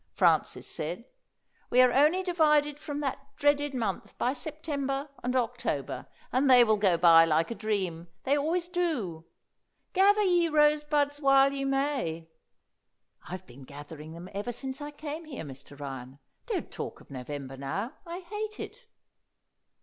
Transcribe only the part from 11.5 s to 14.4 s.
ye may.'" "I've been gathering them